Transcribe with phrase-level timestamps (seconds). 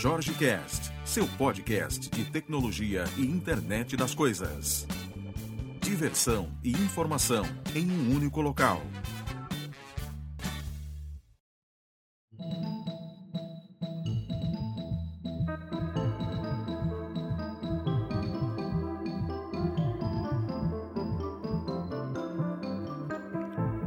[0.00, 4.86] Jorge Cast, seu podcast de tecnologia e internet das coisas.
[5.80, 8.80] Diversão e informação em um único local.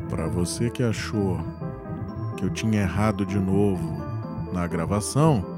[0.10, 1.38] Para você que achou
[2.38, 3.98] que eu tinha errado de novo
[4.52, 5.51] na gravação,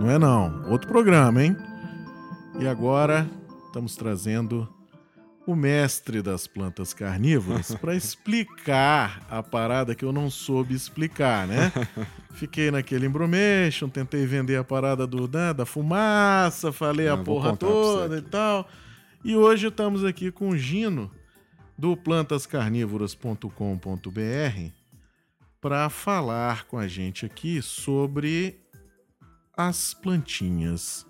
[0.00, 0.68] não é não.
[0.70, 1.54] Outro programa, hein?
[2.58, 3.28] E agora
[3.66, 4.66] estamos trazendo
[5.46, 11.70] o mestre das plantas carnívoras para explicar a parada que eu não soube explicar, né?
[12.32, 17.24] Fiquei naquele embromation, tentei vender a parada do, né, da fumaça, falei Não, a vou
[17.24, 18.66] porra toda e tal.
[19.22, 21.10] E hoje estamos aqui com o Gino
[21.76, 24.72] do plantascarnívoras.com.br
[25.60, 28.58] para falar com a gente aqui sobre
[29.68, 31.06] as plantinhas.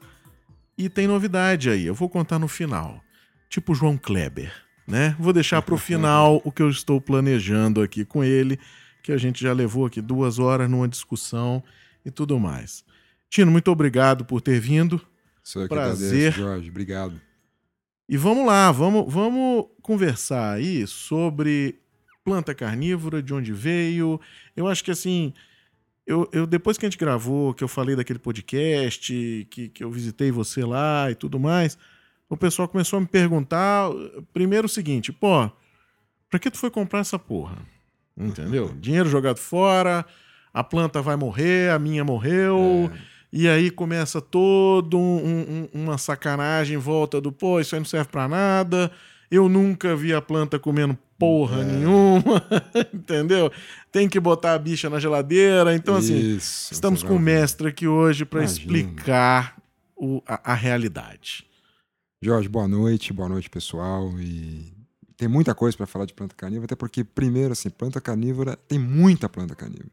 [0.76, 3.02] E tem novidade aí, eu vou contar no final.
[3.48, 4.52] Tipo João Kleber,
[4.86, 5.14] né?
[5.18, 8.58] Vou deixar para o final o que eu estou planejando aqui com ele,
[9.02, 11.62] que a gente já levou aqui duas horas numa discussão
[12.04, 12.84] e tudo mais.
[13.28, 15.00] Tino, muito obrigado por ter vindo.
[15.42, 16.08] Sou eu que Prazer.
[16.08, 16.70] agradeço, Jorge.
[16.70, 17.20] Obrigado.
[18.08, 21.78] E vamos lá, vamos, vamos conversar aí sobre
[22.24, 24.20] planta carnívora, de onde veio.
[24.56, 25.32] Eu acho que assim,
[26.10, 29.90] eu, eu- depois que a gente gravou, que eu falei daquele podcast, que, que eu
[29.90, 31.76] visitei você lá e tudo mais,
[32.28, 33.88] o pessoal começou a me perguntar,
[34.32, 35.50] primeiro o seguinte, pô,
[36.28, 37.56] pra que tu foi comprar essa porra?
[38.16, 38.74] Entendeu?
[38.78, 40.04] Dinheiro jogado fora,
[40.52, 42.90] a planta vai morrer, a minha morreu.
[42.94, 47.80] É, E aí começa todo um- um- uma sacanagem em volta do, pô, isso aí
[47.80, 48.90] não serve pra nada.
[49.30, 51.64] Eu nunca vi a planta comendo porra É.
[51.64, 52.42] nenhuma,
[52.92, 53.52] entendeu?
[53.92, 55.74] Tem que botar a bicha na geladeira.
[55.74, 58.50] Então, assim, Isso, estamos você com o mestre aqui hoje Imagina.
[58.50, 59.56] explicar
[59.96, 61.44] o- a, a realidade.
[62.22, 64.10] Jorge, boa noite, boa noite, pessoal.
[64.18, 64.72] E
[65.16, 68.78] tem muita coisa para falar de planta carnívora, até porque, primeiro, assim, planta carnívora, tem
[68.78, 69.90] muita planta carnívora.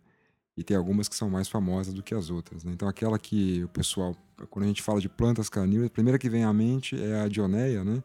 [0.58, 2.64] E tem algumas que são mais famosas do que as outras.
[2.64, 2.72] né?
[2.74, 4.16] Então, aquela que o pessoal,
[4.50, 7.28] quando a gente fala de plantas carnívoras, a primeira que vem à mente é a
[7.28, 8.02] Dioneia, né?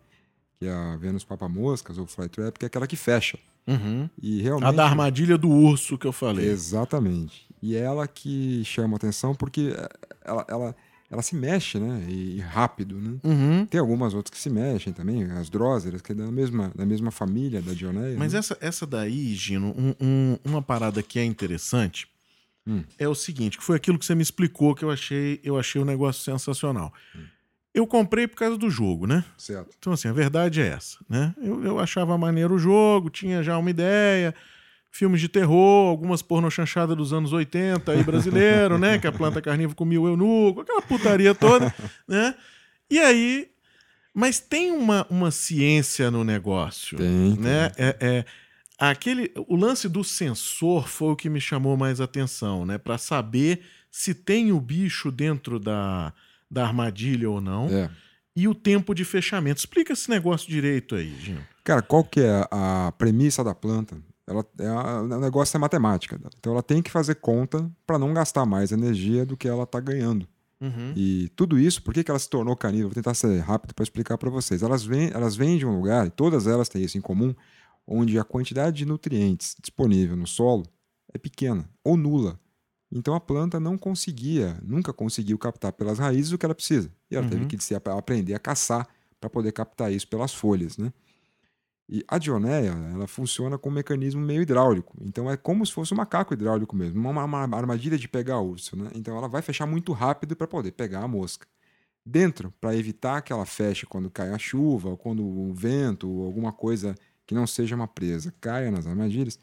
[0.63, 3.37] Que é a Venus papamoscas ou flytrap, que é aquela que fecha.
[4.23, 4.69] E realmente.
[4.69, 6.47] A da armadilha do urso que eu falei.
[6.49, 7.47] Exatamente.
[7.61, 9.89] E ela que chama atenção porque eh,
[10.25, 10.77] ela, ela,
[11.11, 12.05] ela se mexe, né?
[12.09, 13.17] E, rápido, né?
[13.25, 13.67] Uhum.
[13.67, 17.11] Tem algumas outras que se mexem também, as dróseras, que é da mesma, da mesma
[17.11, 18.17] família da Dioneia.
[18.17, 18.39] Mas né?
[18.39, 22.07] essa, essa daí, Gino, um- um- uma parada que é interessante
[22.65, 22.85] Hum.
[22.97, 25.83] é o seguinte, que foi aquilo que você me explicou que eu achei, eu achei
[25.83, 26.93] um negócio sensacional.
[27.17, 27.25] Hum.
[27.75, 29.25] Eu comprei por causa do jogo, né?
[29.37, 29.75] Certo.
[29.79, 31.35] Então, assim, a verdade é essa, né?
[31.43, 34.35] Eu, eu achava maneiro o jogo, tinha já uma ideia,
[34.91, 38.99] filmes de terror, algumas pornochanchadas dos anos 80 aí brasileiro, né?
[38.99, 41.75] Que a planta carnívora comia o eunuco, aquela putaria toda,
[42.07, 42.35] né?
[42.91, 43.49] E aí...
[44.15, 47.43] Mas tem uma, uma ciência no negócio, Tem, tem.
[47.43, 47.73] né?
[47.79, 48.25] É, é-
[48.79, 52.77] aquele, o lance do sensor foi o que me chamou mais atenção, né?
[52.77, 56.13] Para saber se tem o bicho dentro da,
[56.53, 57.91] da armadilha ou não É.
[58.37, 59.59] e o tempo de fechamento.
[59.61, 61.41] Explica esse negócio direito aí, Gino.
[61.65, 63.97] Cara, qual que é a premissa da planta?
[64.27, 66.17] Ela, é a- o negócio é matemática.
[66.19, 66.31] dela.
[66.39, 69.81] Então ela tem que fazer conta para não gastar mais energia do que ela está
[69.81, 70.29] ganhando.
[70.61, 70.93] Uhum.
[70.95, 72.89] E tudo isso, por que, que ela se tornou carnívora?
[72.89, 74.63] Vou tentar ser rápido para explicar para vocês.
[74.63, 77.35] Elas vêm, elas vêm de um lugar, e todas elas têm isso em comum,
[77.87, 80.63] onde a quantidade de nutrientes disponível no solo
[81.13, 82.39] é pequena ou nula.
[82.93, 86.93] Então a planta não conseguia, nunca conseguiu captar pelas raízes o que ela precisa.
[87.11, 87.47] E ela teve Uhum.
[87.47, 88.87] que se ap- aprender a caçar
[89.21, 90.93] para poder captar isso pelas folhas, né?
[91.89, 94.97] E a dioneia, ela funciona com um mecanismo meio hidráulico.
[95.01, 98.77] Então é como se fosse um macaco hidráulico mesmo, uma, uma armadilha de pegar urso,
[98.77, 98.91] né?
[98.95, 101.47] Então ela vai fechar muito rápido para poder pegar a mosca.
[102.07, 106.27] Dentro, para evitar que ela feche quando cai a chuva, ou quando o vento, ou
[106.27, 106.95] alguma coisa
[107.27, 109.39] que não seja uma presa caia nas armadilhas,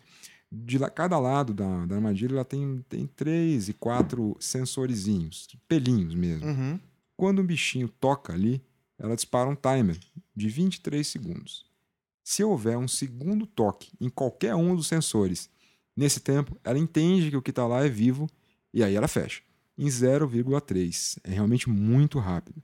[0.51, 6.47] de cada lado da, da armadilha ela tem, tem três e quatro sensorizinhos, pelinhos mesmo.
[6.47, 6.79] Uhum.
[7.15, 8.63] Quando um bichinho toca ali,
[8.97, 9.97] ela dispara um timer
[10.35, 11.65] de 23 segundos.
[12.23, 15.49] Se houver um segundo toque em qualquer um dos sensores,
[15.95, 18.29] nesse tempo, ela entende que o que está lá é vivo
[18.73, 19.41] e aí ela fecha.
[19.77, 21.19] Em 0,3.
[21.23, 22.61] É realmente muito rápido.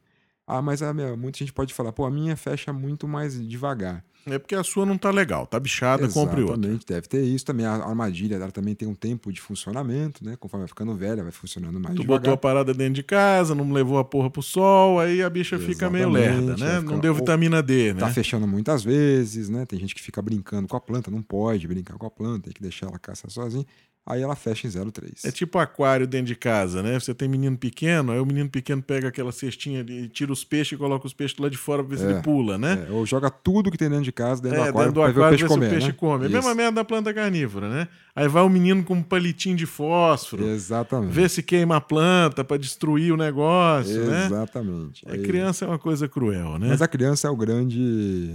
[0.47, 4.03] Ah, mas a minha- muita gente pode falar, pô, a minha fecha muito mais devagar.
[4.27, 6.55] É porque a sua não tá legal, tá bichada, compre outra.
[6.57, 7.63] Exatamente, deve ter isso também.
[7.63, 10.35] A armadilha ela também tem um tempo de funcionamento, né?
[10.39, 12.21] Conforme vai ficando velha, vai funcionando mais Tu devagar.
[12.21, 15.59] botou a parada dentro de casa, não levou a porra pro sol, aí a bicha
[15.59, 16.73] fica meio Exatamente, lerda, né?
[16.79, 17.99] vai Não deu vitamina D, né?
[17.99, 19.63] Tá fechando muitas vezes, né?
[19.63, 22.53] Tem gente que fica brincando com a planta, não pode brincar com a planta, tem
[22.53, 23.65] que deixar ela caçar sozinha.
[24.05, 25.25] Aí ela fecha em 0,3.
[25.25, 26.99] É tipo aquário dentro de casa, né?
[26.99, 30.73] Você tem menino pequeno, aí o menino pequeno pega aquela cestinha e tira os peixes
[30.73, 32.85] e coloca os peixes lá de fora pra ver se É, ele pula, né?
[32.87, 35.03] É, ou joga tudo que tem dentro de casa dentro É, do aquário dentro do
[35.03, 35.67] pra ver o aquário peixe comer.
[35.67, 35.93] o peixe né?
[35.97, 36.23] come.
[36.25, 37.87] É a mesma merda da planta carnívora, né?
[38.15, 41.11] Aí vai o menino com um palitinho de fósforo, Exatamente.
[41.11, 44.27] vê se queima a planta pra destruir o negócio, né?
[44.27, 45.03] Exatamente.
[45.05, 46.67] A criança é uma coisa cruel, né?
[46.69, 48.31] Mas a criança é o grande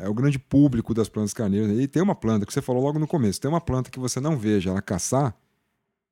[0.00, 1.78] é, é o grande público das plantas carnívoras.
[1.80, 4.20] E tem uma planta que você falou logo no começo, tem uma planta que você
[4.20, 5.34] não veja ela caçar,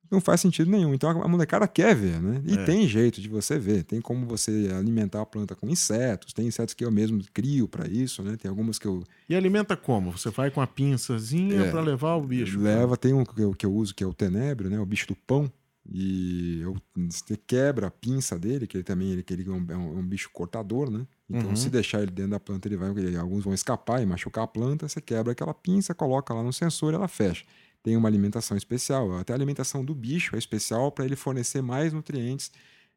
[0.09, 0.93] não faz sentido nenhum.
[0.93, 2.41] Então a molecada quer ver, né?
[2.45, 2.65] E É.
[2.65, 6.73] tem jeito de você ver, tem como você alimentar a planta com insetos, tem insetos
[6.73, 8.35] que eu mesmo crio para isso, né?
[8.35, 10.11] Tem algumas que eu E alimenta como?
[10.11, 12.59] Você vai com a pinçazinha É, pra levar o bicho.
[12.59, 14.79] leva, tem um que eu, que eu uso que é o tenebro, né?
[14.79, 15.51] O bicho do pão.
[15.93, 16.75] E eu,
[17.09, 19.97] você quebra a pinça dele, que ele também ele, que ele é, um, é um-
[19.97, 21.07] é um bicho cortador, né?
[21.29, 21.55] Então, Uhum.
[21.55, 24.47] se deixar ele dentro da planta, ele vai, ele- alguns vão escapar e machucar a
[24.47, 24.87] planta.
[24.87, 27.43] Você quebra aquela pinça, coloca lá no sensor e ela fecha.
[27.83, 29.17] Tem uma alimentação especial.
[29.17, 32.51] Até a alimentação do bicho é especial para ele fornecer mais nutrientes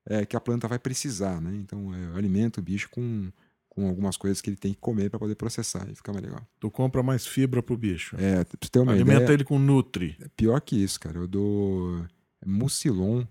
[0.07, 1.55] é, que a planta vai precisar, né?
[1.57, 3.31] Então, é, eu alimento o bicho com,
[3.69, 6.47] com algumas coisas que ele tem que comer para poder processar e fica mais legal.
[6.61, 8.15] Tu compra mais fibra pro bicho.
[8.19, 10.17] É, pra ter uma Alimenta ideia, ele com Nutri.
[10.21, 11.19] é pior que isso, cara.
[11.19, 12.05] Eu dou
[12.45, 13.25] Mucilon,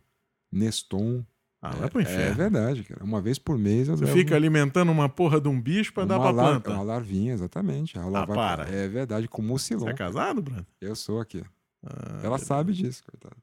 [0.51, 1.23] Neston.
[1.65, 2.36] Ah, vai pro é, inferno.
[2.36, 3.01] verdade, cara.
[3.04, 6.19] Uma vez por mês Você levo fica alimentando uma porra de um bicho pra dar
[6.19, 6.71] pra lar- planta.
[6.71, 7.98] uma larvinha, exatamente.
[7.98, 8.63] Ela Ah, vai- para.
[8.69, 9.88] É verdade, com Você Mucilon.
[9.89, 10.65] é casado, Bruno?
[10.81, 11.42] Eu sou aqui.
[11.86, 13.36] Ah, Ela sabe disso, coitada.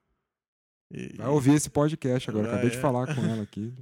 [0.93, 2.49] e- Vai ouvir esse podcast agora.
[2.49, 2.81] Ah, Acabei de é?
[2.81, 3.72] falar com ela aqui.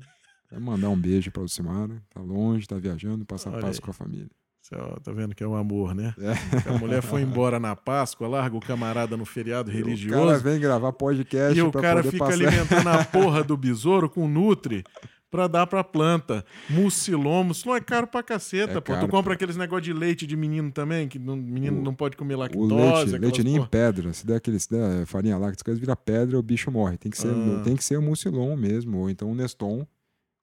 [0.50, 2.00] Vai mandar um beijo pra Lucimara.
[2.08, 3.81] Tá longe, tá viajando, passa paz aí.
[3.82, 4.31] com a família.
[4.75, 6.15] Ó, tá vendo que é um amor, né?
[6.19, 6.70] É.
[6.70, 10.61] A mulher foi embora na Páscoa, larga o camarada no feriado O cara religioso vem
[10.61, 12.32] gravar podcast e o cara fica passar.
[12.35, 14.85] alimentando a porra do besouro com Nutri
[15.31, 16.44] pra dar pra planta.
[16.70, 18.93] Mucilon, mucilon é caro pra caceta, É pô.
[18.93, 19.35] caro, tu compra pô.
[19.35, 22.38] aqueles negócio de leite de menino também, que não- menino O- não pode comer O
[22.38, 22.73] lactose.
[23.12, 24.12] leite, leite ninho em pedra.
[24.12, 26.97] Se der, aquele, se der farinha as coisas vira pedra, o bicho morre.
[26.97, 27.61] Tem que ser, Ah.
[27.64, 29.87] tem que ser o mucilon mesmo, ou então o Neston.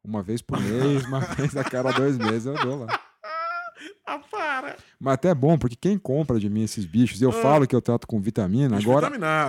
[0.04, 0.60] Uma vez por
[1.02, 3.00] mês, uma vez a cada dois meses eu dou lá.
[4.06, 4.78] Ah, para!
[5.00, 7.34] Mas até é bom, porque quem compra de mim esses bichos, eu Ah.
[7.34, 9.08] falo que eu trato com vitamina, Bicho agora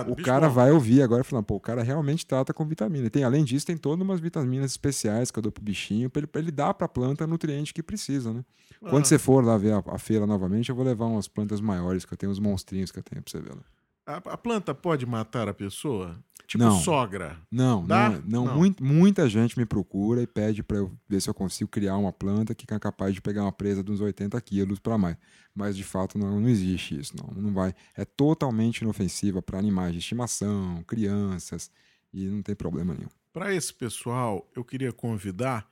[0.09, 0.53] o cara bom.
[0.55, 3.09] vai ouvir agora falando, pô, o cara realmente trata com vitamina.
[3.09, 6.27] Tem, além disso, tem todas umas vitaminas especiais que eu dou pro bichinho, pra ele,
[6.27, 8.43] pra ele dar pra planta o nutriente que precisa, né?
[8.79, 9.05] Quando Ah.
[9.05, 12.13] você for lá ver a, a feira novamente, eu vou levar umas plantas maiores, que
[12.13, 13.61] eu tenho uns monstrinhos que eu tenho pra você ver lá.
[14.07, 16.17] A, a planta pode matar a pessoa?
[16.47, 16.79] Tipo Não.
[16.79, 17.37] sogra.
[17.51, 18.09] Não, Dá?
[18.09, 18.55] não, não, Não.
[18.57, 22.13] muito- muita gente me procura e pede para eu ver se eu consigo criar uma
[22.13, 25.17] planta que é capaz de pegar uma presa de uns 80 quilos para mais.
[25.53, 27.75] Mas de fato não, não existe isso, não, não vai.
[27.97, 31.69] É totalmente inofensiva para animais de estimação, crianças
[32.13, 33.09] e não tem problema nenhum.
[33.33, 35.69] Para esse pessoal, eu queria convidar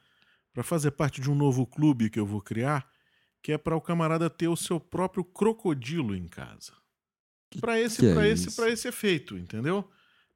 [0.53, 2.85] para fazer parte de um novo clube que eu vou criar,
[3.41, 6.73] que é para o camarada ter o seu próprio crocodilo em casa.
[7.59, 9.87] Para esse, que é esse, para esse efeito, entendeu?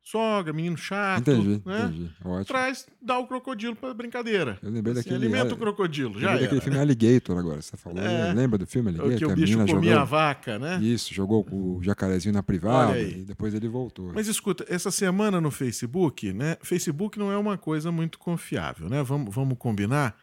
[0.02, 1.82] Sogra, menino chato, entendi, né?
[1.84, 2.12] entendi.
[2.26, 2.46] Ótimo.
[2.46, 4.58] Traz, dá o crocodilo para brincadeira.
[4.64, 5.26] Eu lembrei Assim, daquele.
[5.26, 8.02] alimenta é, o crocodilo, já daquele filme Alligator agora, você falou.
[8.02, 8.34] É.
[8.34, 9.18] Lembra do filme O Alligator?
[9.20, 10.80] que o a bicho comia a jogou, vaca, né?
[10.82, 14.12] Isso, jogou o jacarezinho na privada e depois ele voltou.
[14.14, 16.58] Mas escuta, essa semana no Facebook, né?
[16.64, 19.04] Facebook não é uma coisa muito confiável, né?
[19.04, 20.16] Vamos, vamos combinar.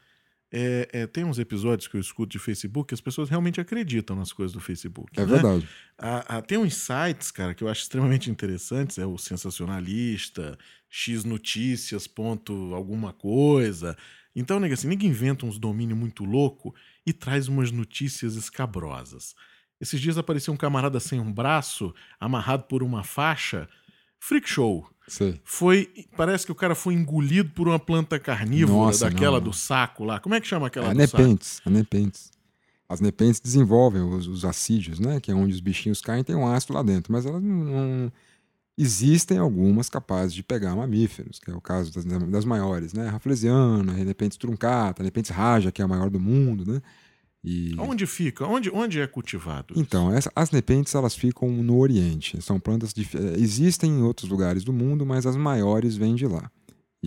[0.53, 4.15] É, é, tem uns episódios que eu escuto de Facebook que as pessoas realmente acreditam
[4.15, 5.11] nas coisas do Facebook.
[5.19, 5.27] é né?
[5.27, 5.69] verdade.
[5.99, 8.99] Ah, ah, tem uns sites, cara, que eu acho extremamente interessantes.
[8.99, 10.57] É o Sensacionalista,
[10.89, 13.97] X Notícias, ponto alguma coisa.
[14.35, 19.35] Então, nega, assim, ninguém inventa uns domínios muito louco e traz umas notícias escabrosas.
[19.81, 23.69] Esses dias apareceu um camarada sem um braço, amarrado por uma faixa.
[24.27, 24.85] Freak show.
[25.07, 25.41] Sei.
[25.45, 25.89] Foi.
[26.17, 30.03] Parece que o cara foi engolido por uma planta carnívora, Nossa, daquela não, do saco
[30.03, 30.19] lá.
[30.19, 31.23] Como é que chama aquela a do saco?
[31.23, 32.33] nepentes, a nepentes.
[32.89, 35.21] As nepentes desenvolvem os, os acídeos, né?
[35.21, 37.13] Que é onde os bichinhos caem, tem um ácido lá dentro.
[37.13, 38.13] Mas elas não, não-
[38.77, 43.09] Existem algumas capazes de pegar mamíferos, que é o caso das, das maiores, né?
[43.09, 46.83] Raflesiana, Nepentes truncata, Nepentes raja, que é a maior do mundo, né?
[47.47, 47.77] E...
[47.79, 48.45] Onde fica?
[48.45, 49.73] Onde, onde é cultivado?
[49.77, 52.43] Então, essa- as nepentes elas ficam no Oriente.
[52.43, 56.27] São plantas dif- eh, existem em outros lugares do mundo, mas as maiores vêm de
[56.27, 56.51] lá.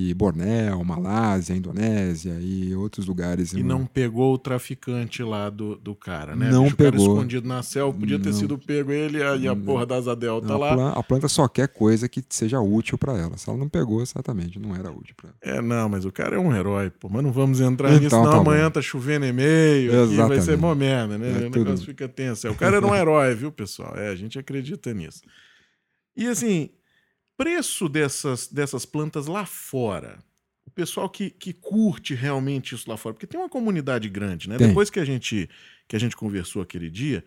[0.02, 3.52] E Bornéu, Malásia, Indonésia e outros lugares.
[3.52, 6.50] E não pegou o traficante lá do, do cara, né?
[6.50, 7.08] Não Bicho, o cara pegou.
[7.16, 8.38] escondido na selva, podia ter Não.
[8.38, 9.62] sido pego ele e a, e a Não.
[9.62, 10.74] porra da asa delta a, lá.
[10.74, 13.36] plan- a planta só quer coisa que seja útil para ela.
[13.38, 15.58] Se ela não pegou, exatamente, não era útil para ela.
[15.58, 17.10] É, não, mas o cara é um herói, pô.
[17.10, 18.24] Mas não vamos entrar Então, nisso, não.
[18.24, 18.42] tá bom.
[18.52, 21.30] Amanhã tá chovendo e-mail, aqui vai ser mó merda, né?
[21.30, 22.48] É o tudo- negócio fica tenso.
[22.50, 23.94] O cara era um herói, viu, pessoal?
[23.98, 25.20] É, a gente acredita nisso.
[26.16, 26.70] E assim,
[27.40, 30.20] preço dessas, dessas plantas lá fora.
[30.66, 34.58] O pessoal que, que curte realmente isso lá fora, porque tem uma comunidade grande, né?
[34.58, 34.68] Tem.
[34.68, 35.50] Depois que a gente
[35.88, 37.24] que a gente conversou aquele dia,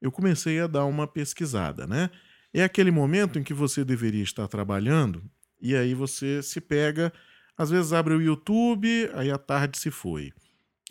[0.00, 2.08] eu comecei a dar uma pesquisada, né?
[2.54, 5.24] É aquele momento em que você deveria estar trabalhando
[5.60, 7.12] e aí você se pega,
[7.56, 10.32] às vezes abre o YouTube, aí a tarde se foi.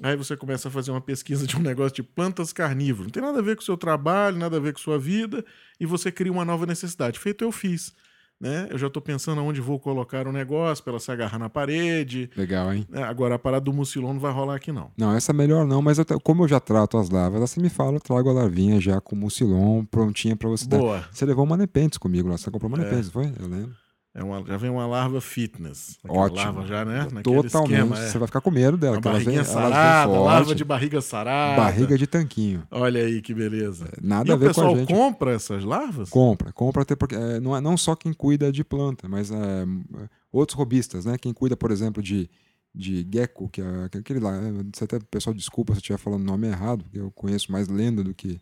[0.03, 3.05] Aí você começa a fazer uma pesquisa de um negócio de plantas carnívoras.
[3.05, 5.43] Não tem nada a ver com o seu trabalho, nada a ver com sua vida,
[5.79, 7.17] e você cria uma nova necessidade.
[7.17, 7.95] Feito eu fiz.
[8.39, 8.67] Né?
[8.69, 12.29] Eu já estou pensando aonde vou colocar o negócio para ela se agarrar na parede.
[12.37, 12.85] Legal, hein?
[12.93, 14.91] É, agora a parada do mucilon não vai rolar aqui, não.
[14.95, 17.69] Não, essa é melhor não, mas eu, como eu já trato as larvas, você me
[17.69, 20.99] fala, eu trago a larvinha já com mucilon prontinha para você Boa.
[20.99, 21.09] dar.
[21.11, 22.83] Você levou uma nepentes comigo lá, você comprou uma É.
[22.83, 23.25] nepentes, foi?
[23.39, 23.71] Eu lembro.
[24.19, 25.99] É uma, já vem uma larva fitness.
[26.07, 26.37] Ótimo.
[26.41, 27.07] larva já, né?
[27.11, 27.71] Naquele Totalmente.
[27.71, 28.07] esquema, é.
[28.09, 31.61] Você vai ficar com medo dela, Uma elas elas vêm sarada, larva de barriga sarada.
[31.61, 32.63] barriga de tanquinho.
[32.71, 33.87] Olha aí que beleza.
[34.01, 34.91] Nada E a o ver com a pessoal gente.
[34.91, 36.09] compra essas larvas?
[36.09, 39.65] Compra, compra até porque é, não é não só quem cuida de planta, mas é,
[40.31, 41.15] outros robistas, né?
[41.19, 42.27] Quem cuida, por exemplo, de,
[42.73, 44.35] de gecko, que é aquele lá.
[44.35, 47.51] é, Você até, pessoal, desculpa se eu estiver falando o nome errado, porque eu conheço
[47.51, 48.39] mais lenda do que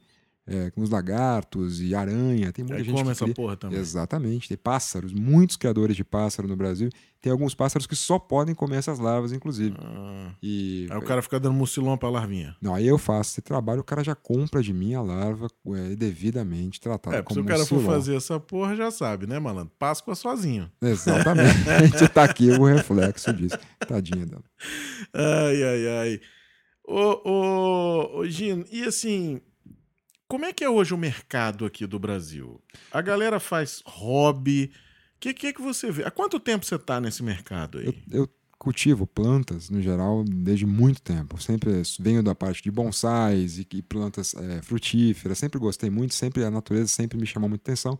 [0.47, 2.51] é, com os lagartos e aranha.
[2.53, 3.33] Tem muita Aí gente come que essa cria.
[3.35, 3.79] porra também.
[3.79, 6.89] Exatamente, tem pássaros, muitos criadores de pássaro no Brasil.
[7.21, 9.75] Tem alguns pássaros que só podem comer essas larvas, inclusive.
[9.79, 12.55] Ah, E aí o cara fica dando mucilão pra larvinha.
[12.61, 15.95] não, aí eu faço esse trabalho, o cara já compra de mim a larva é,
[15.95, 17.93] devidamente tratada É, como se o cara for mucilon.
[17.93, 19.71] fazer essa porra, já sabe, né, malandro?
[19.79, 20.69] Páscoa sozinho.
[20.79, 22.07] Exatamente.
[22.13, 23.57] tá aqui o reflexo disso.
[23.87, 24.43] Tadinha dela.
[25.11, 26.21] Ai, ai, ai.
[26.87, 29.41] Ô, ô, ô, Gino, e assim,
[30.27, 32.61] como é que é hoje o mercado aqui do Brasil?
[32.91, 34.71] A galera faz hobby.
[35.15, 36.03] O que, que que você vê?
[36.03, 37.87] Há quanto tempo você tá nesse mercado aí?
[37.87, 41.41] Eu, eu cultivo plantas, no geral, desde muito tempo.
[41.41, 45.37] Sempre venho da parte de bonsais e, e plantas é, frutíferas.
[45.37, 47.99] Sempre gostei muito, sempre a natureza sempre me chamou muita atenção.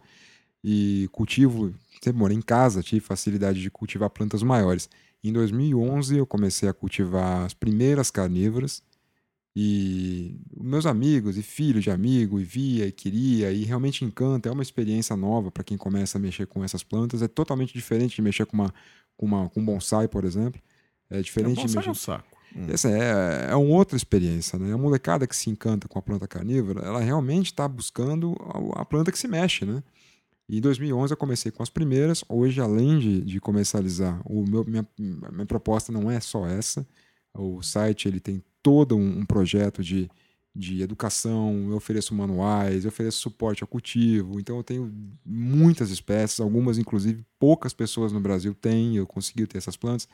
[0.64, 4.90] E cultivo, sempre morei em casa, tive facilidade de cultivar plantas maiores.
[5.24, 8.82] Em 2011 eu comecei a cultivar as primeiras carnívoras
[9.56, 14.52] e meus amigos e filhos de amigo e via e queria e realmente encanta, é
[14.52, 18.22] uma experiência nova para quem começa a mexer com essas plantas, é totalmente diferente de
[18.22, 18.74] mexer com uma
[19.16, 20.62] com uma com bonsai, por exemplo.
[21.10, 22.36] É diferente de bonsai mexer é um saco.
[22.56, 22.68] Hum.
[22.70, 24.74] essa é, é uma outra experiência, né?
[24.74, 28.86] A molecada que se encanta com a planta carnívora, ela realmente está buscando a, a
[28.86, 29.82] planta que se mexe, né?
[30.48, 32.24] E em 2011 eu comecei com as primeiras.
[32.30, 36.86] Hoje, além de, de comercializar, o meu, minha, minha proposta não é só essa.
[37.38, 40.10] O site ele tem todo um, um projeto de,
[40.56, 41.68] de educação.
[41.70, 44.40] Eu ofereço manuais, eu ofereço suporte ao cultivo.
[44.40, 44.92] Então eu tenho
[45.26, 48.96] muitas espécies, algumas inclusive poucas pessoas no Brasil têm.
[48.96, 50.08] Eu consegui ter essas plantas.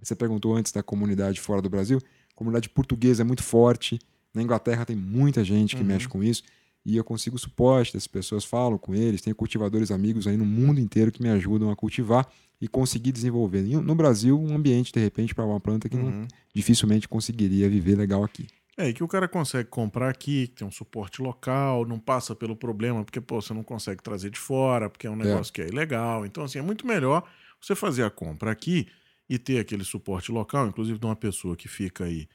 [0.00, 1.98] Você perguntou antes da comunidade fora do Brasil.
[2.32, 3.98] A comunidade portuguesa é muito forte.
[4.32, 5.88] Na Inglaterra tem muita gente que Uhum.
[5.88, 6.42] mexe com isso.
[6.88, 9.20] E eu consigo suporte dessas pessoas, falo com eles.
[9.20, 12.26] Tenho cultivadores amigos aí no mundo inteiro que me ajudam a cultivar
[12.58, 13.62] e conseguir desenvolver.
[13.66, 16.28] E No Brasil, um ambiente, de repente, para uma planta que não, Uhum.
[16.54, 18.46] dificilmente conseguiria viver legal aqui.
[18.76, 22.34] É, e que o cara consegue comprar aqui, que tem um suporte local, não passa
[22.34, 25.60] pelo problema, porque, pô, você não consegue trazer de fora, porque é um negócio que
[25.60, 26.24] é ilegal.
[26.24, 27.22] Então, assim, é muito melhor
[27.60, 28.86] você fazer a compra aqui
[29.28, 32.26] e ter aquele suporte local, inclusive de uma pessoa que fica aí,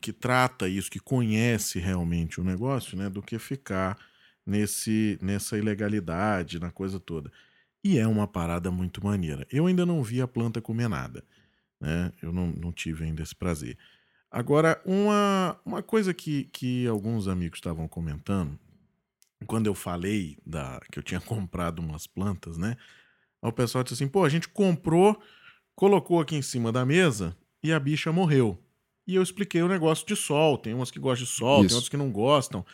[0.00, 3.98] que trata isso, que conhece realmente o negócio, né, do que ficar
[4.44, 7.32] nesse, nessa ilegalidade, na coisa toda.
[7.82, 9.46] E é uma parada muito maneira.
[9.50, 11.24] Eu ainda não vi a planta comer nada,
[11.80, 12.12] né?
[12.20, 13.78] Eu não, não tive ainda esse prazer.
[14.30, 18.58] Agora, uma, uma coisa que, que alguns amigos estavam comentando,
[19.46, 22.76] quando eu falei da, que eu tinha comprado umas plantas, né?
[23.40, 25.20] O pessoal disse assim: pô, a gente comprou,
[25.74, 28.60] colocou aqui em cima da mesa e a bicha morreu.
[29.06, 30.58] E eu expliquei o negócio de sol.
[30.58, 31.68] Tem umas que gostam de sol, Isso.
[31.68, 32.64] tem outras que não gostam.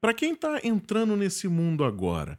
[0.00, 2.38] Para quem tá entrando nesse mundo agora,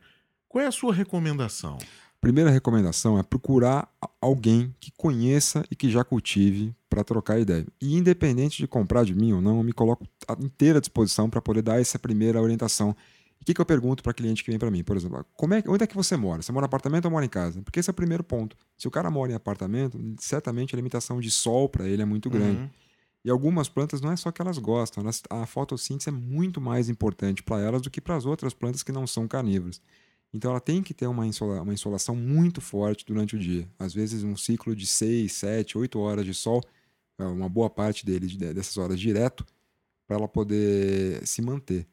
[0.49, 1.77] qual é a sua recomendação?
[2.19, 3.87] Primeira recomendação é procurar
[4.21, 7.65] alguém que conheça e que já cultive para trocar ideia.
[7.81, 11.41] E independente de comprar de mim ou não, eu me coloco à inteira disposição para
[11.41, 12.95] poder dar essa primeira orientação.
[13.41, 14.85] O que, que eu pergunto para cliente que vem para mim?
[14.85, 16.41] Por exemplo, como é, onde é que você mora?
[16.41, 17.61] Você mora em apartamento ou mora em casa?
[17.61, 18.55] Porque esse é o primeiro ponto.
[18.77, 22.29] Se o cara mora em apartamento, certamente a limitação de sol para ele é muito
[22.29, 22.61] grande.
[22.61, 22.69] Uhum.
[23.25, 26.89] E algumas plantas não é só que elas gostam, elas- a fotossíntese é muito mais
[26.89, 29.81] importante para elas do que para as outras plantas que não são carnívoras.
[30.33, 33.69] Então ela tem que ter uma, insola- uma insolação muito forte durante o dia.
[33.79, 36.61] Às vezes um ciclo de 6, 7, 8 horas de sol,
[37.17, 39.45] é uma boa parte dele, de- dessas horas direto,
[40.07, 41.87] para ela poder se manter.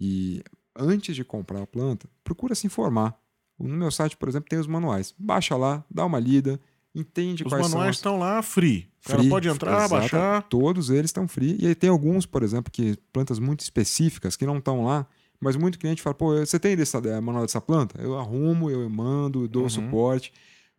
[0.00, 0.42] E
[0.76, 3.18] antes de comprar a planta, procura se informar.
[3.58, 5.14] No meu site, por exemplo, tem os manuais.
[5.18, 6.60] Baixa lá, dá uma lida,
[6.94, 8.88] entende Os quais são manuais as estão lá free.
[9.04, 10.42] O cara pode entrar, exata- baixar.
[10.44, 11.56] Todos eles estão free.
[11.60, 15.06] E aí tem alguns, por exemplo, que plantas muito específicas que não estão lá,
[15.40, 18.00] mas muito cliente fala: pô, você tem dessa, eh, manual dessa planta?
[18.00, 19.68] Eu arrumo, eu mando, dou Uhum.
[19.70, 20.32] suporte.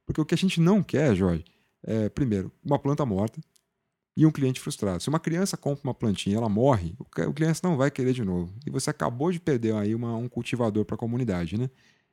[0.05, 1.43] Porque o que a gente não quer, Jorge,
[1.83, 3.39] é, primeiro, uma planta morta
[4.15, 5.01] e um cliente frustrado.
[5.03, 8.23] Se uma criança compra uma plantinha e ela morre, o cliente não vai querer de
[8.23, 8.53] novo.
[8.65, 11.69] E você acabou de perder aí uma- um cultivador para a comunidade, né?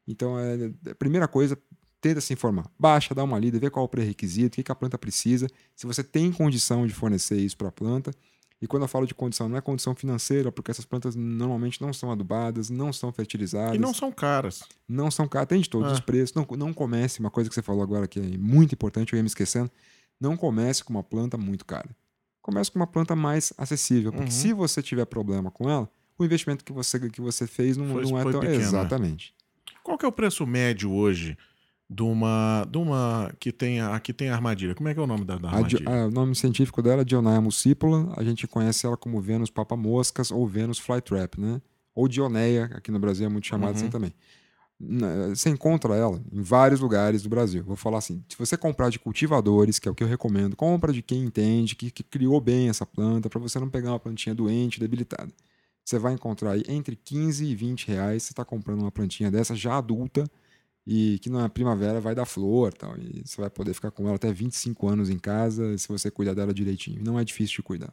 [0.08, 1.56] Então, é, a primeira coisa,
[2.02, 2.66] tenta se informar.
[2.78, 5.86] Baixa, dá uma lida, vê qual é o pré-requisito, o que, a planta precisa, se
[5.86, 8.10] você tem condição de fornecer isso para a planta.
[8.60, 11.92] E quando eu falo de condição, não é condição financeira, porque essas plantas normalmente não
[11.92, 13.74] são adubadas, não são fertilizadas.
[13.74, 14.62] E não são caras.
[14.86, 16.34] Não são caras, tem de todos os preços.
[16.34, 19.22] Não, não comece, uma coisa que você falou agora que é muito importante, eu ia
[19.22, 19.70] me esquecendo.
[20.20, 21.90] Não comece com uma planta muito cara.
[22.40, 24.30] Comece com uma planta mais acessível, porque Uhum.
[24.30, 28.04] se você tiver problema com ela, o investimento que você, que você fez não, Foi-
[28.04, 28.32] não é tão.
[28.40, 28.62] pequeno, né?
[28.64, 29.34] Exatamente.
[29.82, 31.36] Qual que é o preço médio hoje
[31.94, 34.74] de uma, de uma que tem a, que tem a armadilha?
[34.74, 35.88] Como é que é o nome da, da armadilha?
[35.88, 38.12] a- o nome científico dela é Dionaea muscipula.
[38.16, 41.60] A gente conhece ela como Vênus papa-moscas ou Vênus flytrap, né?
[41.94, 43.76] Ou Dioneia, aqui no Brasil é muito chamada Uhum.
[43.78, 44.12] assim também.
[45.28, 47.62] Você encontra ela em vários lugares do Brasil.
[47.62, 50.92] Vou falar assim: se você comprar de cultivadores, que é o que eu recomendo, compra
[50.92, 54.34] de quem entende, que, que criou bem essa planta, para você não pegar uma plantinha
[54.34, 55.32] doente, debilitada.
[55.84, 58.24] Você vai encontrar aí entre 15 e 20 reais.
[58.24, 60.24] Você está comprando uma plantinha dessa já adulta
[60.86, 64.16] e que na primavera vai dar flor tal, e você vai poder ficar com ela
[64.16, 67.02] até 25 anos em casa se você cuidar dela direitinho.
[67.04, 67.92] Não é difícil de cuidar.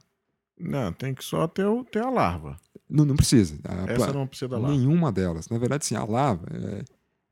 [0.60, 2.58] Não, tem que só ter, o, ter a larva.
[2.90, 3.58] Não, não precisa.
[3.64, 4.76] A Essa não precisa da larva.
[4.76, 5.48] Nenhuma delas.
[5.48, 6.84] Na verdade, sim, a lava é,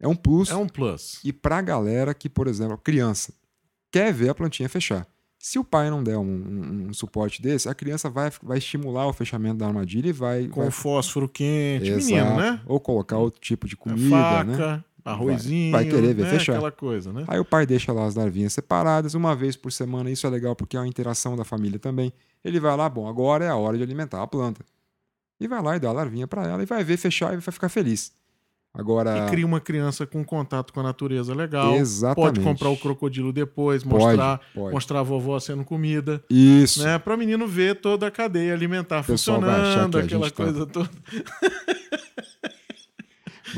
[0.01, 0.49] é um plus.
[0.49, 1.19] É um plus.
[1.23, 3.33] E pra galera que, por exemplo, criança,
[3.91, 5.05] quer ver a plantinha fechar.
[5.39, 9.07] Se o pai não der um, um- um suporte desse, a criança vai, vai estimular
[9.07, 10.47] o fechamento da armadilha e vai.
[10.47, 11.89] Com vai fósforo quente.
[11.89, 12.05] Exato.
[12.05, 12.61] Menino, né?
[12.65, 14.43] Ou colocar outro tipo de comida, Faca,
[14.77, 14.83] né?
[15.11, 15.71] Arrozinho.
[15.71, 16.29] Vai querer ver né?
[16.29, 16.53] fechar.
[16.53, 17.23] Aquela coisa, né?
[17.27, 20.09] Aí o pai deixa lá as larvinhas separadas, uma vez por semana.
[20.09, 22.11] Isso é legal porque é uma interação da família também.
[22.43, 24.63] Ele vai lá, bom, agora é a hora de alimentar a planta.
[25.39, 27.51] E vai lá e dá a larvinha para ela e vai ver fechar e vai
[27.53, 28.11] ficar feliz.
[28.73, 29.25] Agora.
[29.25, 31.73] E cria uma criança com contato com a natureza legal.
[31.75, 32.35] Exatamente.
[32.35, 34.73] Pode comprar o crocodilo depois, Pode, mostrar, pode.
[34.73, 36.83] mostrar a vovó sendo comida, Isso.
[36.83, 36.99] né?
[36.99, 40.89] Para o menino ver toda a cadeia alimentar pessoal vai funcionando, aquela tá- coisa toda.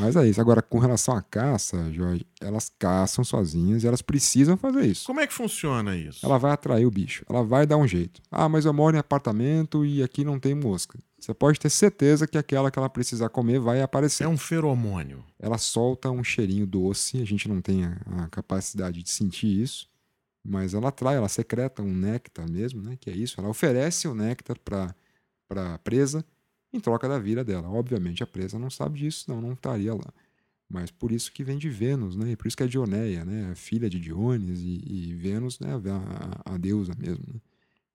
[0.00, 0.40] Mas é isso.
[0.40, 5.06] Agora, com relação à caça, Jorge, elas caçam sozinhas e elas precisam fazer isso.
[5.06, 6.24] Como é que funciona isso?
[6.24, 8.22] Ela vai atrair o bicho, ela vai dar um jeito.
[8.30, 10.98] Ah, mas eu moro em apartamento e aqui não tem mosca.
[11.18, 14.24] Você pode ter certeza que aquela que ela precisar comer vai aparecer.
[14.24, 15.22] É um feromônio.
[15.38, 19.86] Ela solta um cheirinho doce, a gente não tem a, a capacidade de sentir isso,
[20.42, 22.96] mas ela atrai, ela secreta um néctar mesmo, né?
[22.98, 23.38] Que é isso.
[23.38, 24.94] Ela oferece o néctar para
[25.74, 26.24] a presa
[26.72, 27.68] em troca da vida dela.
[27.68, 30.12] Obviamente a presa não sabe disso, não, não estaria lá.
[30.68, 32.30] Mas por isso que vem de Vênus, né?
[32.30, 33.50] E por isso que é Dioneia, né?
[33.50, 35.70] A filha de Diones e, e Vênus, né?
[35.72, 37.24] A, a, a deusa mesmo.
[37.26, 37.40] Né?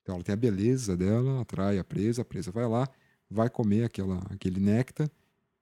[0.01, 2.88] Então ela tem a beleza dela, atrai a presa, a presa vai lá,
[3.29, 5.09] vai comer aquela, aquele néctar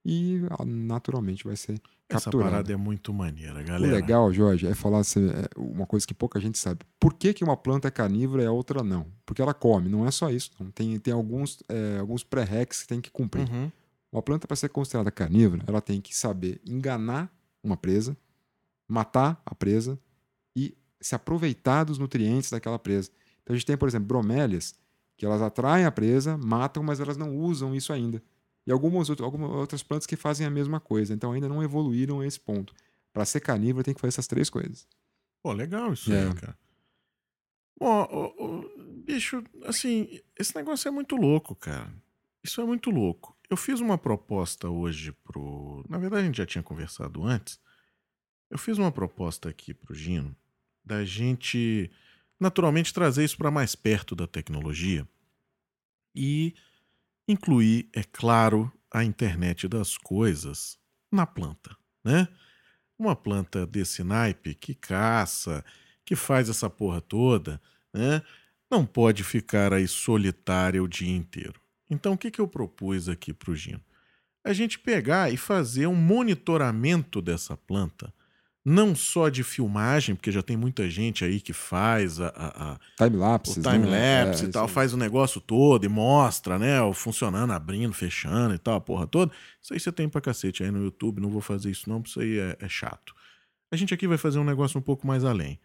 [0.06, 1.74] e ah, naturalmente vai ser
[2.10, 2.52] Essa capturada.
[2.52, 3.94] parada é muito maneira, O galera.
[3.94, 6.82] legal, Jorge, é falar assim, é, uma coisa que pouca gente sabe.
[7.00, 9.08] Por que, que uma planta é carnívora e a outra não?
[9.26, 10.52] Porque ela come, não é só isso.
[10.60, 10.70] Não.
[10.72, 13.50] Tem, tem alguns, é, alguns pré-recs que tem que cumprir.
[13.50, 13.72] Uhum.
[14.12, 18.16] Uma planta, para ser considerada carnívora, ela tem que saber enganar uma presa,
[18.88, 19.98] matar a presa
[20.56, 23.10] e se aproveitar dos nutrientes daquela presa.
[23.42, 24.76] Então a gente tem, por exemplo, bromélias,
[25.18, 28.22] que elas atraem a presa, matam, mas elas não usam isso ainda.
[28.66, 31.14] E algumas, outras- algumas outras plantas que fazem a mesma coisa.
[31.14, 32.74] Então ainda não evoluíram a esse ponto.
[33.12, 34.88] Para ser carnívoro, tem que fazer essas três coisas.
[35.42, 36.28] Pô, legal isso É.
[36.28, 36.58] aí, cara.
[37.80, 38.64] Bom,
[39.06, 41.94] bicho, assim, esse negócio é muito louco, cara.
[42.44, 43.38] Isso é muito louco.
[43.50, 45.84] Eu fiz uma proposta hoje pro.
[45.90, 47.60] Na verdade, a gente já tinha conversado antes.
[48.50, 50.36] Eu fiz uma proposta aqui pro Gino
[50.86, 51.90] da gente,
[52.40, 55.08] naturalmente, trazer isso para mais perto da tecnologia
[56.16, 56.54] e
[57.28, 60.78] incluir, é claro, a internet das coisas
[61.12, 62.28] na planta, né?
[62.98, 65.64] Uma planta desse naipe que caça,
[66.06, 67.62] que faz essa porra toda,
[67.94, 68.22] né?
[68.70, 71.60] Não pode ficar aí solitária o dia inteiro.
[71.90, 73.82] Então, o que, que eu propus aqui para o Gino?
[74.44, 78.14] A gente pegar e fazer um monitoramento dessa planta,
[78.66, 82.80] não só de filmagem, porque já tem muita gente aí que faz a- a- a,
[83.06, 83.60] Time-lapse.
[83.60, 86.82] o time-lapse e tal, faz faz o negócio todo e mostra, né?
[86.82, 89.32] O funcionando, abrindo, fechando e tal, a porra toda.
[89.62, 92.12] Isso aí você tem pra cacete aí no YouTube, não vou fazer isso não, porque
[92.12, 93.14] isso aí é, é chato.
[93.72, 95.60] A gente aqui vai fazer um negócio um pouco mais além.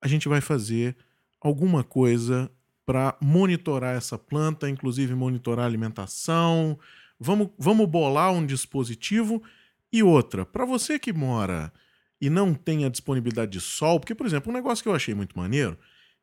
[0.00, 0.96] A gente vai fazer
[1.40, 2.50] alguma coisa
[2.84, 6.76] para monitorar essa planta, inclusive monitorar a alimentação.
[7.20, 9.40] Vamos, vamos bolar um dispositivo
[9.92, 10.44] e outra.
[10.44, 11.72] Para você que mora
[12.22, 15.12] e não tem a disponibilidade de sol, porque, por exemplo, um negócio que eu achei
[15.14, 15.76] muito maneiro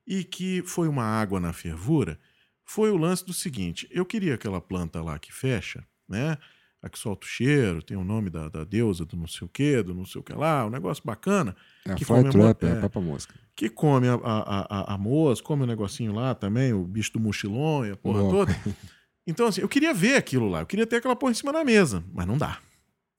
[0.07, 2.17] e que foi uma água na fervura
[2.63, 6.37] foi o lance do seguinte: eu queria aquela planta lá que fecha, né?
[6.81, 9.49] A que solta o cheiro, tem o nome da, da deusa do não sei o
[9.49, 11.53] que, do não sei o que lá, um negócio bacana,
[11.85, 12.77] É a que comemora- trap, é é.
[12.77, 13.33] a papa mosca.
[13.53, 17.19] que come a, a, a, a moça, come o negocinho lá também, o bicho do
[17.19, 18.55] mochilão e a porra toda.
[19.27, 21.63] Então, assim, eu queria ver aquilo lá, eu queria ter aquela porra em cima da
[21.63, 22.57] mesa, mas não dá.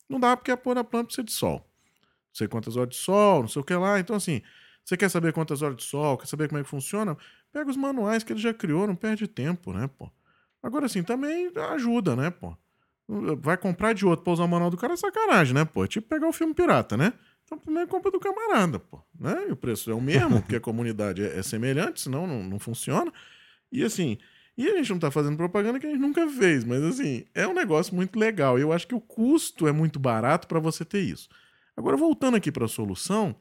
[0.09, 1.70] Não dá porque a porra da planta precisa de sol.
[2.33, 3.99] Sei quantas horas de sol, não sei o que lá.
[3.99, 4.43] Então, assim,
[4.85, 7.17] você quer saber quantas horas de sol, quer saber como é que funciona?
[7.53, 10.11] Pega os manuais que ele já criou, não perde tempo, né, pô?
[10.63, 12.57] Agora, assim, também ajuda, né, pô?
[13.39, 15.85] Vai comprar de outro pra usar o manual do cara é sacanagem, né, pô?
[15.85, 17.13] É tipo pegar o filme pirata, né?
[17.45, 19.03] Então, primeiro compra do camarada, pô.
[19.19, 19.47] Né?
[19.49, 22.59] E o preço é o mesmo, porque a comunidade é, é semelhante, senão não, não
[22.61, 23.13] funciona.
[23.73, 24.19] E assim,
[24.57, 27.49] e a gente não tá fazendo propaganda que a gente nunca fez, mas assim, é
[27.49, 28.59] um negócio muito legal.
[28.59, 31.29] E eu acho que o custo é muito barato para você ter isso.
[31.77, 33.35] Agora, voltando aqui para a solução,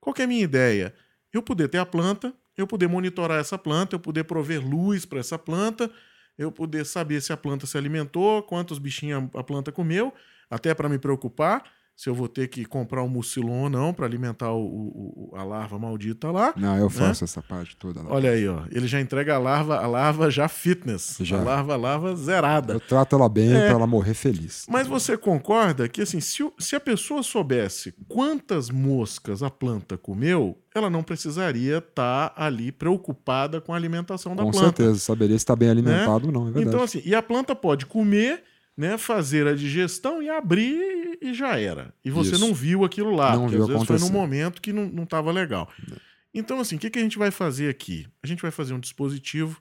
[0.00, 0.94] qual é a minha ideia?
[1.32, 5.20] Eu poder ter a planta, eu poder monitorar essa planta, eu poder prover luz para
[5.20, 5.90] essa planta,
[6.36, 10.12] eu poder saber se a planta se alimentou, quantos bichinhos a planta comeu,
[10.48, 11.64] até para me preocupar
[12.00, 15.44] se eu vou ter que comprar um mucilon ou não para alimentar o, o, a
[15.44, 16.54] larva maldita lá.
[16.56, 16.88] Não, eu né?
[16.88, 18.00] faço essa parte toda.
[18.00, 18.10] Lá.
[18.10, 18.62] Olha aí, ó.
[18.70, 21.18] Ele já entrega a larva, a larva já fitness.
[21.20, 21.38] Já.
[21.38, 22.72] A larva, a larva zerada.
[22.72, 23.66] Eu trato ela bem é.
[23.66, 24.64] para ela morrer feliz.
[24.66, 30.58] Mas você concorda que, assim, se, se a pessoa soubesse quantas moscas a planta comeu,
[30.74, 34.70] ela não precisaria estar tá ali preocupada com a alimentação da com planta.
[34.70, 36.26] Com certeza, saberia se está bem alimentado né?
[36.28, 36.66] ou não, é verdade.
[36.66, 38.42] Então, assim, e a planta pode comer
[38.76, 41.92] né, fazer a digestão e abrir e já era.
[42.04, 42.40] E você Isso.
[42.40, 44.06] não viu aquilo lá, não porque viu às vezes acontecer.
[44.06, 45.68] foi num momento que não estava legal.
[45.88, 45.96] Não.
[46.32, 48.06] Então, assim, o que, que a gente vai fazer aqui?
[48.22, 49.60] A gente vai fazer um dispositivo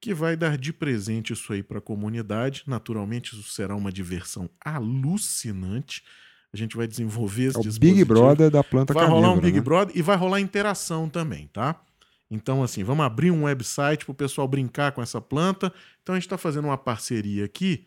[0.00, 2.62] que vai dar de presente isso aí para a comunidade.
[2.66, 6.04] Naturalmente, isso será uma diversão alucinante.
[6.52, 7.80] A gente vai desenvolver esse é o.
[7.80, 9.60] Big Brother da planta Vai rolar um Big né?
[9.60, 11.80] Brother e vai rolar interação também, tá?
[12.30, 15.72] Então, assim, vamos abrir um website para o pessoal brincar com essa planta.
[16.02, 17.84] Então, a gente está fazendo uma parceria aqui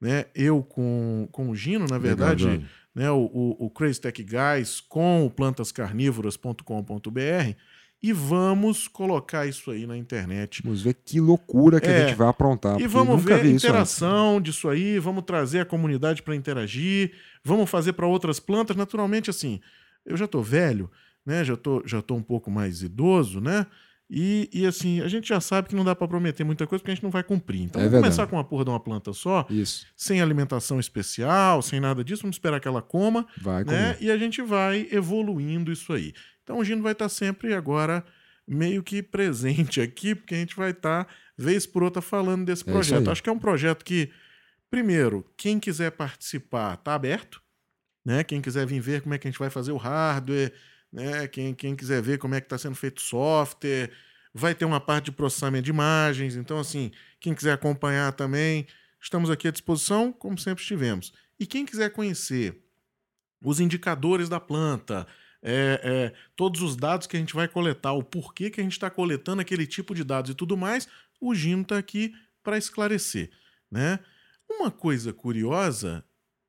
[0.00, 0.26] né?
[0.34, 3.10] Eu com, com o Gino, na verdade, Legal, né?
[3.10, 7.56] o, o, o Crazy Tech Guys com o plantascarnívoras.com.br
[8.00, 10.62] e vamos colocar isso aí na internet.
[10.62, 12.80] Vamos ver que loucura que é, a gente vai aprontar.
[12.80, 17.94] E vamos ver a interação disso aí, vamos trazer a comunidade para interagir, vamos fazer
[17.94, 18.76] para outras plantas.
[18.76, 19.60] Naturalmente, assim,
[20.06, 20.88] eu já tô velho,
[21.26, 21.44] né?
[21.44, 23.66] Já tô, já tô um pouco mais idoso, né?
[24.10, 26.90] E, e, assim, a gente já sabe que não dá para prometer muita coisa porque
[26.90, 27.62] a gente não vai cumprir.
[27.62, 28.14] Então, é vamos verdade.
[28.14, 29.86] começar com uma porra de uma planta só, Isso.
[29.94, 32.22] sem alimentação especial, sem nada disso.
[32.22, 33.26] Vamos esperar que ela coma.
[33.36, 33.98] Vai né?
[34.00, 36.14] E a gente vai evoluindo isso aí.
[36.42, 38.02] Então, o Gino vai estar sempre agora
[38.46, 42.72] meio que presente aqui, porque a gente vai estar, vez por outra, falando desse é
[42.72, 43.10] projeto.
[43.10, 44.10] Acho que é um projeto que,
[44.70, 47.42] primeiro, quem quiser participar, está aberto.
[48.02, 48.24] Né?
[48.24, 50.50] Quem quiser vir ver como é que a gente vai fazer o hardware
[50.92, 51.26] né?
[51.28, 53.90] Quem, quem quiser ver como é que está sendo feito o software,
[54.32, 56.36] vai ter uma parte de processamento de imagens.
[56.36, 58.66] Então, assim, quem quiser acompanhar também,
[59.00, 61.12] estamos aqui à disposição, como sempre estivemos.
[61.38, 62.64] E quem quiser conhecer
[63.42, 65.06] os indicadores da planta,
[65.42, 68.72] é, é, todos os dados que a gente vai coletar, o porquê que a gente
[68.72, 70.88] está coletando aquele tipo de dados e tudo mais,
[71.20, 73.30] o Gino está aqui para esclarecer.
[73.70, 73.98] Né?
[74.48, 76.04] Uma coisa curiosa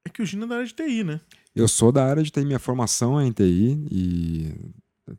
[0.05, 1.19] é que o Gino é da área de TI, né?
[1.59, 4.55] Eu sou da área de TI, minha formação é em TI e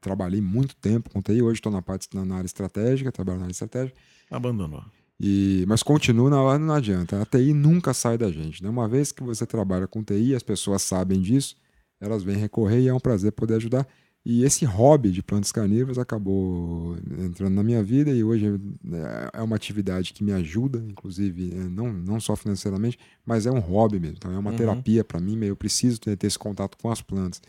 [0.00, 1.42] trabalhei muito tempo com TI.
[1.42, 3.98] Hoje estou na parte na área estratégica, trabalho na área estratégica.
[4.31, 4.83] Abandonou.
[5.20, 7.20] E, mas continuo na hora, não adianta.
[7.20, 8.62] A TI nunca sai da gente.
[8.62, 8.70] Né?
[8.70, 11.57] Uma vez que você trabalha com TI, as pessoas sabem disso,
[12.00, 13.87] elas vêm recorrer e é um prazer poder ajudar.
[14.24, 18.46] E esse hobby de plantas carnívoras acabou entrando na minha vida e hoje
[18.92, 23.50] é, é uma atividade que me ajuda, inclusive, é, não, não só financeiramente, mas é
[23.50, 24.16] um hobby mesmo.
[24.18, 24.56] Então é uma uhum.
[24.56, 27.40] terapia para mim, eu preciso ter, ter, esse contato com as plantas.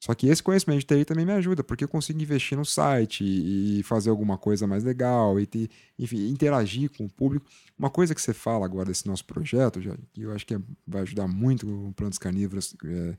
[0.00, 3.24] Só que esse conhecimento de TI também me ajuda, porque eu consigo investir no site
[3.24, 7.46] e, fazer alguma coisa mais legal e ter, enfim, interagir com o público.
[7.78, 11.02] Uma coisa que você fala agora desse nosso projeto, que eu acho que é, vai
[11.02, 13.16] ajudar muito o Plantas Carnívoras é,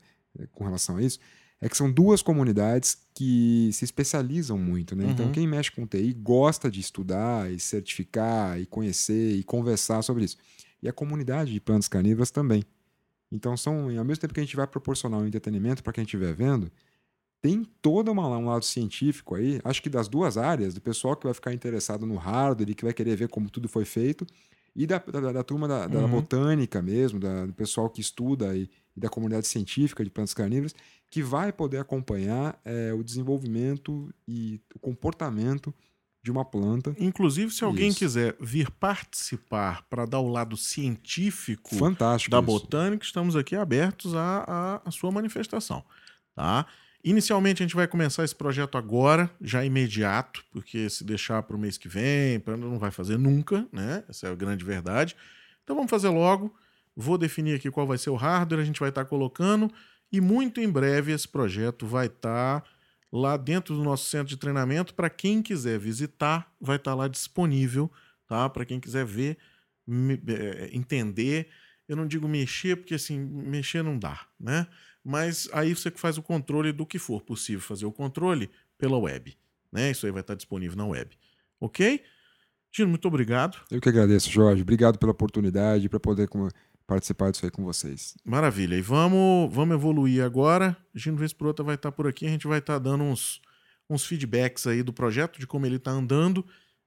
[0.52, 1.18] com relação a isso,
[1.60, 5.04] é que são duas comunidades que se especializam muito, né?
[5.04, 5.30] Então, uhum.
[5.30, 10.24] Então, quem mexe com TI gosta de estudar e certificar e conhecer e conversar sobre
[10.24, 10.36] isso.
[10.80, 12.62] E a comunidade de plantas carnívoras também.
[13.30, 16.32] Então, são, ao mesmo tempo que a gente vai proporcionar um entretenimento para quem estiver
[16.32, 16.70] vendo,
[17.40, 21.24] tem todo uma, um lado científico aí, acho que das duas áreas, do pessoal que
[21.24, 24.26] vai ficar interessado no hardware e que vai querer ver como tudo foi feito,
[24.74, 26.08] e da, da, da turma da, da uhum.
[26.08, 30.74] botânica mesmo, da, do pessoal que estuda e, e, da comunidade científica de plantas carnívoras,
[31.10, 35.72] que vai poder acompanhar é, o desenvolvimento e o comportamento
[36.22, 36.94] de uma planta.
[36.98, 37.98] Inclusive, se alguém isso.
[37.98, 44.44] quiser vir participar para dar o lado científico Fantástico da botânica, estamos aqui abertos à,
[44.46, 45.82] à, à sua manifestação.
[46.34, 46.66] Tá?
[47.02, 51.58] Inicialmente a gente vai começar esse projeto agora, já imediato, porque se deixar para o
[51.58, 54.04] mês que vem, não vai fazer nunca, né?
[54.08, 55.16] Essa é a grande verdade.
[55.62, 56.54] Então vamos fazer logo.
[57.00, 59.70] Vou definir aqui qual vai ser o hardware, a gente vai estar tá colocando
[60.10, 62.68] e muito em breve esse projeto vai estar tá
[63.12, 67.08] lá dentro do nosso centro de treinamento para quem quiser visitar, vai estar tá lá
[67.08, 67.90] disponível,
[68.26, 68.48] tá?
[68.48, 69.38] Para quem quiser ver,
[69.86, 71.48] me, é, entender.
[71.88, 74.66] Eu não digo mexer porque assim mexer não dá, né?
[75.08, 79.34] mas aí você faz o controle do que for possível fazer o controle pela web.
[79.72, 79.90] Né?
[79.90, 81.16] Isso aí vai estar disponível na web.
[81.58, 82.02] Ok?
[82.70, 83.56] Gino, muito obrigado.
[83.70, 84.60] Eu que agradeço, Jorge.
[84.60, 86.28] Obrigado pela oportunidade para poder
[86.88, 88.14] participar disso aí com vocês.
[88.24, 88.74] Maravilha.
[88.74, 90.74] E vamos, vamos evoluir agora.
[90.94, 92.26] Gino Vesprota vai estar por aqui.
[92.26, 93.42] A gente vai estar dando uns,
[93.88, 96.44] uns feedbacks aí do projeto, de como ele está andando.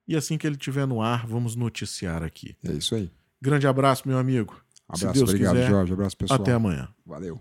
[0.08, 2.58] E assim que ele estiver no ar, vamos noticiar aqui.
[2.66, 3.12] É isso aí.
[3.40, 4.60] Grande abraço, meu amigo.
[4.90, 5.94] Abraço, obrigado, quiser, Jorge.
[5.94, 6.42] Abraço, pessoal.
[6.42, 6.90] Até amanhã.
[7.06, 7.40] Valeu.